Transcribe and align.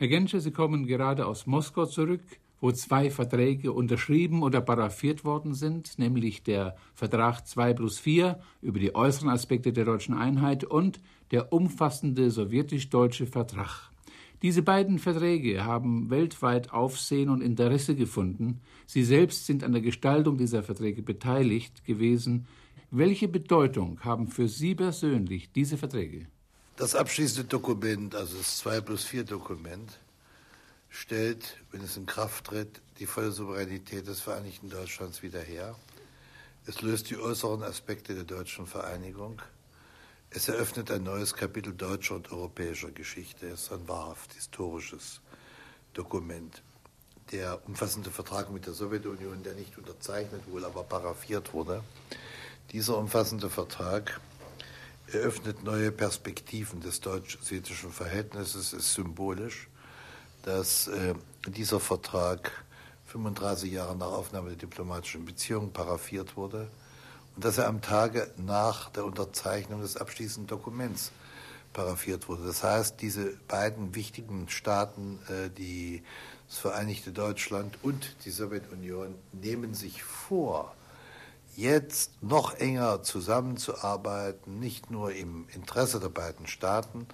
Herr 0.00 0.08
Genscher, 0.08 0.40
Sie 0.40 0.50
kommen 0.50 0.86
gerade 0.86 1.26
aus 1.26 1.46
Moskau 1.46 1.84
zurück, 1.84 2.22
wo 2.58 2.72
zwei 2.72 3.10
Verträge 3.10 3.70
unterschrieben 3.70 4.42
oder 4.42 4.62
paraffiert 4.62 5.26
worden 5.26 5.52
sind, 5.52 5.98
nämlich 5.98 6.42
der 6.42 6.74
Vertrag 6.94 7.46
2 7.46 7.74
plus 7.74 7.98
4 7.98 8.40
über 8.62 8.78
die 8.78 8.94
äußeren 8.94 9.28
Aspekte 9.28 9.74
der 9.74 9.84
deutschen 9.84 10.14
Einheit 10.14 10.64
und 10.64 11.02
der 11.32 11.52
umfassende 11.52 12.30
sowjetisch-deutsche 12.30 13.26
Vertrag. 13.26 13.90
Diese 14.40 14.62
beiden 14.62 14.98
Verträge 14.98 15.66
haben 15.66 16.08
weltweit 16.08 16.72
Aufsehen 16.72 17.28
und 17.28 17.42
Interesse 17.42 17.94
gefunden. 17.94 18.62
Sie 18.86 19.04
selbst 19.04 19.44
sind 19.44 19.62
an 19.62 19.72
der 19.72 19.82
Gestaltung 19.82 20.38
dieser 20.38 20.62
Verträge 20.62 21.02
beteiligt 21.02 21.84
gewesen. 21.84 22.46
Welche 22.90 23.28
Bedeutung 23.28 24.00
haben 24.00 24.28
für 24.28 24.48
Sie 24.48 24.74
persönlich 24.74 25.52
diese 25.52 25.76
Verträge? 25.76 26.28
Das 26.80 26.94
abschließende 26.94 27.44
Dokument, 27.44 28.14
also 28.14 28.38
das 28.38 28.56
2 28.60 28.80
plus 28.80 29.04
4 29.04 29.24
Dokument, 29.24 29.98
stellt, 30.88 31.58
wenn 31.72 31.82
es 31.82 31.98
in 31.98 32.06
Kraft 32.06 32.46
tritt, 32.46 32.80
die 32.98 33.04
volle 33.04 33.32
Souveränität 33.32 34.06
des 34.06 34.22
Vereinigten 34.22 34.70
Deutschlands 34.70 35.22
wieder 35.22 35.42
her. 35.42 35.76
Es 36.64 36.80
löst 36.80 37.10
die 37.10 37.18
äußeren 37.18 37.62
Aspekte 37.64 38.14
der 38.14 38.24
deutschen 38.24 38.66
Vereinigung. 38.66 39.42
Es 40.30 40.48
eröffnet 40.48 40.90
ein 40.90 41.02
neues 41.02 41.34
Kapitel 41.34 41.74
deutscher 41.74 42.14
und 42.14 42.32
europäischer 42.32 42.90
Geschichte. 42.92 43.48
Es 43.48 43.64
ist 43.64 43.72
ein 43.72 43.86
wahrhaft 43.86 44.32
historisches 44.32 45.20
Dokument. 45.92 46.62
Der 47.30 47.60
umfassende 47.68 48.10
Vertrag 48.10 48.50
mit 48.50 48.64
der 48.64 48.72
Sowjetunion, 48.72 49.42
der 49.42 49.52
nicht 49.52 49.76
unterzeichnet, 49.76 50.40
wohl 50.46 50.64
aber 50.64 50.84
paraffiert 50.84 51.52
wurde, 51.52 51.84
dieser 52.72 52.96
umfassende 52.96 53.50
Vertrag 53.50 54.18
eröffnet 55.12 55.62
neue 55.64 55.92
Perspektiven 55.92 56.80
des 56.80 57.00
deutsch-sowjetischen 57.00 57.92
Verhältnisses, 57.92 58.72
ist 58.72 58.94
symbolisch, 58.94 59.68
dass 60.42 60.88
äh, 60.88 61.14
dieser 61.46 61.80
Vertrag 61.80 62.52
35 63.06 63.72
Jahre 63.72 63.96
nach 63.96 64.12
Aufnahme 64.12 64.50
der 64.50 64.58
diplomatischen 64.58 65.24
Beziehungen 65.24 65.72
paraffiert 65.72 66.36
wurde 66.36 66.68
und 67.34 67.44
dass 67.44 67.58
er 67.58 67.66
am 67.66 67.82
Tage 67.82 68.30
nach 68.36 68.90
der 68.90 69.04
Unterzeichnung 69.04 69.80
des 69.82 69.96
abschließenden 69.96 70.46
Dokuments 70.46 71.12
paraffiert 71.72 72.28
wurde. 72.28 72.44
Das 72.46 72.62
heißt, 72.62 73.00
diese 73.00 73.36
beiden 73.48 73.94
wichtigen 73.94 74.48
Staaten, 74.48 75.18
äh, 75.28 75.50
die, 75.50 76.02
das 76.48 76.58
Vereinigte 76.58 77.12
Deutschland 77.12 77.78
und 77.82 78.16
die 78.24 78.30
Sowjetunion, 78.30 79.14
nehmen 79.32 79.74
sich 79.74 80.02
vor, 80.02 80.74
jetzt 81.56 82.22
noch 82.22 82.54
enger 82.54 83.02
zusammenzuarbeiten, 83.02 84.58
nicht 84.58 84.90
nur 84.90 85.12
im 85.12 85.46
Interesse 85.54 86.00
der 86.00 86.08
beiden 86.08 86.46
Staaten, 86.46 87.06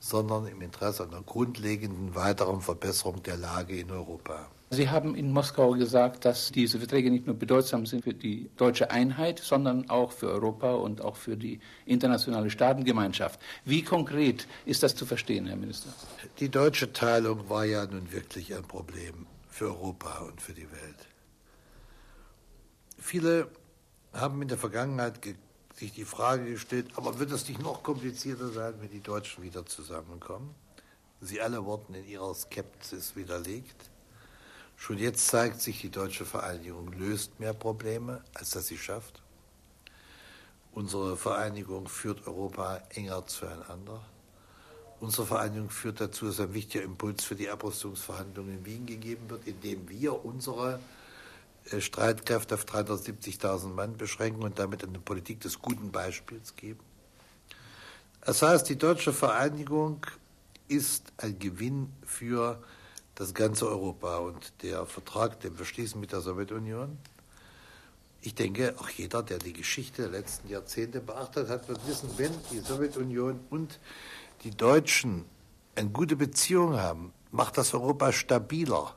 sondern 0.00 0.46
im 0.46 0.60
Interesse 0.60 1.04
einer 1.04 1.22
grundlegenden 1.22 2.14
weiteren 2.14 2.60
Verbesserung 2.60 3.22
der 3.22 3.36
Lage 3.36 3.78
in 3.78 3.90
Europa. 3.90 4.48
Sie 4.70 4.90
haben 4.90 5.14
in 5.14 5.32
Moskau 5.32 5.70
gesagt, 5.70 6.26
dass 6.26 6.52
diese 6.52 6.78
Verträge 6.78 7.10
nicht 7.10 7.26
nur 7.26 7.34
bedeutsam 7.34 7.86
sind 7.86 8.04
für 8.04 8.12
die 8.12 8.50
deutsche 8.58 8.90
Einheit, 8.90 9.38
sondern 9.38 9.88
auch 9.88 10.12
für 10.12 10.28
Europa 10.28 10.72
und 10.72 11.00
auch 11.00 11.16
für 11.16 11.38
die 11.38 11.60
internationale 11.86 12.50
Staatengemeinschaft. 12.50 13.40
Wie 13.64 13.82
konkret 13.82 14.46
ist 14.66 14.82
das 14.82 14.94
zu 14.94 15.06
verstehen, 15.06 15.46
Herr 15.46 15.56
Minister? 15.56 15.88
Die 16.38 16.50
deutsche 16.50 16.92
Teilung 16.92 17.48
war 17.48 17.64
ja 17.64 17.86
nun 17.86 18.12
wirklich 18.12 18.54
ein 18.54 18.64
Problem 18.64 19.26
für 19.48 19.68
Europa 19.68 20.18
und 20.18 20.42
für 20.42 20.52
die 20.52 20.70
Welt. 20.70 21.08
Viele 22.98 23.48
haben 24.12 24.42
in 24.42 24.48
der 24.48 24.58
Vergangenheit 24.58 25.20
sich 25.74 25.92
die 25.92 26.04
Frage 26.04 26.50
gestellt, 26.50 26.88
aber 26.96 27.18
wird 27.18 27.30
es 27.30 27.48
nicht 27.48 27.62
noch 27.62 27.82
komplizierter 27.82 28.48
sein, 28.48 28.74
wenn 28.80 28.90
die 28.90 29.00
Deutschen 29.00 29.44
wieder 29.44 29.64
zusammenkommen? 29.66 30.54
Sie 31.20 31.40
alle 31.40 31.64
wurden 31.64 31.94
in 31.94 32.06
ihrer 32.06 32.34
Skepsis 32.34 33.16
widerlegt. 33.16 33.90
Schon 34.76 34.98
jetzt 34.98 35.26
zeigt 35.26 35.60
sich, 35.60 35.80
die 35.80 35.90
deutsche 35.90 36.24
Vereinigung 36.24 36.92
löst 36.92 37.40
mehr 37.40 37.54
Probleme, 37.54 38.22
als 38.34 38.50
dass 38.50 38.68
sie 38.68 38.78
schafft. 38.78 39.22
Unsere 40.72 41.16
Vereinigung 41.16 41.88
führt 41.88 42.26
Europa 42.28 42.80
enger 42.90 43.26
zueinander. 43.26 44.00
Unsere 45.00 45.26
Vereinigung 45.26 45.70
führt 45.70 46.00
dazu, 46.00 46.26
dass 46.26 46.38
ein 46.38 46.54
wichtiger 46.54 46.84
Impuls 46.84 47.24
für 47.24 47.34
die 47.34 47.48
Abrüstungsverhandlungen 47.48 48.58
in 48.58 48.64
Wien 48.64 48.86
gegeben 48.86 49.28
wird, 49.28 49.46
indem 49.46 49.88
wir 49.88 50.24
unsere 50.24 50.78
Streitkräfte 51.78 52.54
auf 52.54 52.64
370.000 52.64 53.68
Mann 53.68 53.96
beschränken 53.96 54.42
und 54.42 54.58
damit 54.58 54.84
eine 54.84 54.98
Politik 54.98 55.40
des 55.40 55.60
guten 55.60 55.90
Beispiels 55.90 56.56
geben. 56.56 56.80
Das 58.22 58.42
heißt, 58.42 58.68
die 58.68 58.76
deutsche 58.76 59.12
Vereinigung 59.12 60.04
ist 60.68 61.12
ein 61.16 61.38
Gewinn 61.38 61.92
für 62.04 62.62
das 63.14 63.34
ganze 63.34 63.68
Europa 63.68 64.18
und 64.18 64.52
der 64.62 64.86
Vertrag, 64.86 65.40
den 65.40 65.58
wir 65.58 65.64
schließen 65.64 66.00
mit 66.00 66.12
der 66.12 66.20
Sowjetunion. 66.20 66.98
Ich 68.20 68.34
denke, 68.34 68.74
auch 68.78 68.88
jeder, 68.88 69.22
der 69.22 69.38
die 69.38 69.52
Geschichte 69.52 70.02
der 70.02 70.10
letzten 70.10 70.48
Jahrzehnte 70.48 71.00
beachtet 71.00 71.48
hat, 71.48 71.68
wird 71.68 71.86
wissen, 71.86 72.10
wenn 72.16 72.32
die 72.50 72.60
Sowjetunion 72.60 73.40
und 73.50 73.78
die 74.44 74.50
Deutschen 74.50 75.24
eine 75.74 75.90
gute 75.90 76.16
Beziehung 76.16 76.76
haben, 76.76 77.12
macht 77.30 77.56
das 77.58 77.74
Europa 77.74 78.12
stabiler 78.12 78.94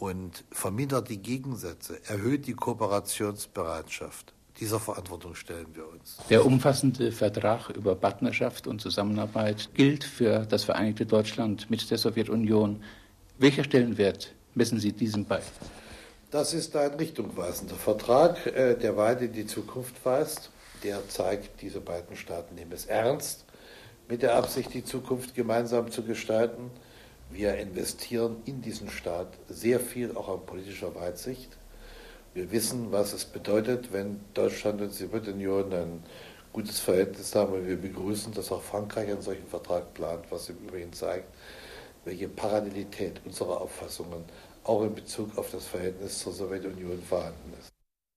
und 0.00 0.44
vermindert 0.50 1.10
die 1.10 1.18
Gegensätze, 1.18 2.00
erhöht 2.08 2.46
die 2.46 2.54
Kooperationsbereitschaft. 2.54 4.32
Dieser 4.58 4.80
Verantwortung 4.80 5.34
stellen 5.34 5.68
wir 5.74 5.88
uns. 5.88 6.18
Der 6.28 6.44
umfassende 6.44 7.12
Vertrag 7.12 7.70
über 7.70 7.94
Partnerschaft 7.94 8.66
und 8.66 8.80
Zusammenarbeit 8.80 9.70
gilt 9.74 10.04
für 10.04 10.46
das 10.46 10.64
Vereinigte 10.64 11.06
Deutschland 11.06 11.70
mit 11.70 11.88
der 11.90 11.98
Sowjetunion. 11.98 12.82
Welcher 13.38 13.62
Stellenwert 13.64 14.34
messen 14.54 14.80
Sie 14.80 14.92
diesem 14.92 15.26
bei? 15.26 15.40
Das 16.30 16.54
ist 16.54 16.74
ein 16.76 16.94
richtungweisender 16.94 17.74
Vertrag, 17.74 18.46
äh, 18.46 18.76
der 18.76 18.96
weit 18.96 19.20
in 19.20 19.32
die 19.32 19.46
Zukunft 19.46 19.94
weist. 20.04 20.50
Der 20.82 21.06
zeigt, 21.08 21.60
diese 21.60 21.80
beiden 21.80 22.16
Staaten 22.16 22.54
nehmen 22.54 22.72
es 22.72 22.86
ernst, 22.86 23.44
mit 24.08 24.22
der 24.22 24.36
Absicht, 24.36 24.72
die 24.72 24.84
Zukunft 24.84 25.34
gemeinsam 25.34 25.90
zu 25.90 26.02
gestalten. 26.02 26.70
Wir 27.32 27.54
investieren 27.56 28.42
in 28.44 28.60
diesen 28.60 28.90
Staat 28.90 29.28
sehr 29.48 29.78
viel 29.78 30.16
auch 30.16 30.28
an 30.28 30.44
politischer 30.46 30.94
Weitsicht. 30.96 31.56
Wir 32.34 32.50
wissen, 32.50 32.90
was 32.90 33.12
es 33.12 33.24
bedeutet, 33.24 33.92
wenn 33.92 34.20
Deutschland 34.34 34.80
und 34.80 34.92
die 34.92 35.04
Sowjetunion 35.04 35.72
ein 35.72 36.02
gutes 36.52 36.80
Verhältnis 36.80 37.34
haben 37.34 37.52
und 37.54 37.68
wir 37.68 37.80
begrüßen, 37.80 38.32
dass 38.34 38.50
auch 38.50 38.62
Frankreich 38.62 39.08
einen 39.08 39.22
solchen 39.22 39.46
Vertrag 39.46 39.94
plant, 39.94 40.24
was 40.30 40.48
im 40.48 40.58
Übrigen 40.58 40.92
zeigt, 40.92 41.28
welche 42.04 42.28
Parallelität 42.28 43.20
unserer 43.24 43.60
Auffassungen 43.60 44.24
auch 44.64 44.82
in 44.82 44.94
Bezug 44.94 45.38
auf 45.38 45.50
das 45.50 45.66
Verhältnis 45.66 46.18
zur 46.18 46.32
Sowjetunion 46.32 47.00
vorhanden 47.02 47.54
ist. 47.58 47.79